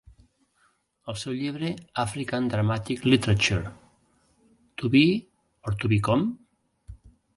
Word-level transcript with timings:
El 1.11 1.17
seu 1.23 1.33
llibre 1.41 1.69
African 2.03 2.49
Dramatic 2.53 3.05
Literature: 3.09 3.75
To 4.83 4.91
Be 4.97 5.03
or 5.69 5.81
to 5.85 5.93
Become? 5.97 6.29